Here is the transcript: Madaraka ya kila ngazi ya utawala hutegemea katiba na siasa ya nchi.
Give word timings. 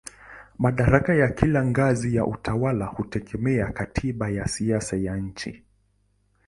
Madaraka 0.57 1.13
ya 1.15 1.29
kila 1.31 1.65
ngazi 1.65 2.15
ya 2.15 2.25
utawala 2.25 2.85
hutegemea 2.85 3.71
katiba 3.71 4.29
na 4.31 4.47
siasa 4.47 4.97
ya 4.97 5.17
nchi. 5.17 5.63